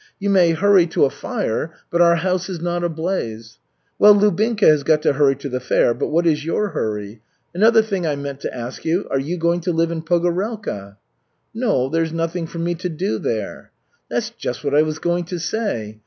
You 0.19 0.31
may 0.31 0.53
hurry 0.53 0.87
to 0.87 1.05
a 1.05 1.11
fire, 1.11 1.73
but 1.91 2.01
our 2.01 2.15
house 2.15 2.49
is 2.49 2.59
not 2.59 2.83
ablaze. 2.83 3.59
Well, 3.99 4.15
Lubinka 4.15 4.65
has 4.65 4.81
got 4.81 5.03
to 5.03 5.13
hurry 5.13 5.35
to 5.35 5.47
the 5.47 5.59
fair, 5.59 5.93
but 5.93 6.07
what 6.07 6.25
is 6.25 6.43
your 6.43 6.69
hurry? 6.69 7.21
Another 7.53 7.83
thing 7.83 8.07
I 8.07 8.15
meant 8.15 8.39
to 8.39 8.51
ask 8.57 8.83
you, 8.83 9.07
Are 9.11 9.19
you 9.19 9.37
going 9.37 9.59
to 9.61 9.71
live 9.71 9.91
in 9.91 10.01
Pogorelka?" 10.01 10.97
"No, 11.53 11.87
there's 11.87 12.11
nothing 12.11 12.47
for 12.47 12.57
me 12.57 12.73
to 12.73 12.89
do 12.89 13.19
there." 13.19 13.69
"That's 14.09 14.31
just 14.31 14.63
what 14.63 14.73
I 14.73 14.81
was 14.81 14.97
going 14.97 15.25
to 15.25 15.37
say. 15.39 15.99